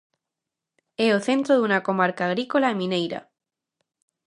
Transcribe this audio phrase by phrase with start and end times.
[1.05, 3.19] É o centro dunha comarca agrícola e mineira.